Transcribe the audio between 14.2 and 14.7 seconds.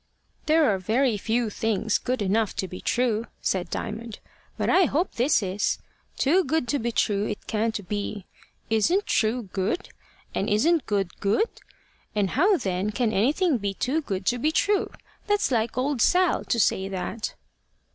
to be